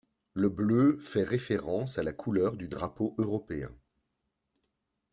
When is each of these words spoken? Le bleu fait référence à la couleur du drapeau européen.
Le 0.33 0.49
bleu 0.49 0.97
fait 0.99 1.21
référence 1.21 1.99
à 1.99 2.03
la 2.03 2.11
couleur 2.11 2.57
du 2.57 2.67
drapeau 2.67 3.13
européen. 3.19 3.69